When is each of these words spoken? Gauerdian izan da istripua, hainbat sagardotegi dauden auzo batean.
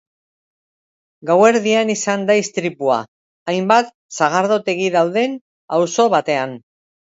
Gauerdian 1.29 1.91
izan 1.95 2.23
da 2.31 2.37
istripua, 2.45 2.97
hainbat 3.53 3.93
sagardotegi 4.21 4.91
dauden 4.99 5.39
auzo 5.81 6.11
batean. 6.19 6.61